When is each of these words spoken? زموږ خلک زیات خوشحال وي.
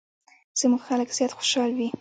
زموږ 0.59 0.81
خلک 0.87 1.07
زیات 1.17 1.31
خوشحال 1.37 1.71
وي. 1.77 1.87